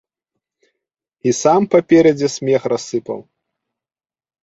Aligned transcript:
І 1.27 1.35
сам 1.41 1.61
паперадзе 1.75 2.29
смех 2.39 2.61
рассыпаў. 2.77 3.19